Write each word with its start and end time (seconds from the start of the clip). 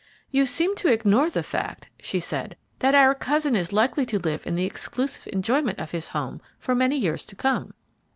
"You 0.31 0.47
seem 0.47 0.75
to 0.77 0.91
ignore 0.91 1.29
the 1.29 1.43
fact," 1.43 1.91
she 1.99 2.19
said, 2.19 2.57
"that 2.79 2.95
our 2.95 3.13
cousin 3.13 3.55
is 3.55 3.71
likely 3.71 4.03
to 4.07 4.17
live 4.17 4.47
in 4.47 4.55
the 4.55 4.65
exclusive 4.65 5.27
enjoyment 5.31 5.77
of 5.77 5.91
his 5.91 6.07
home 6.07 6.41
for 6.57 6.73
many 6.73 6.97
years 6.97 7.23
to 7.25 7.35
come." 7.35 7.75